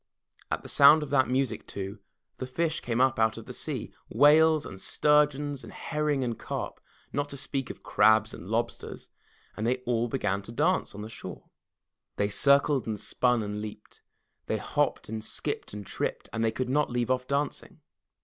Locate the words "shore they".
11.11-12.29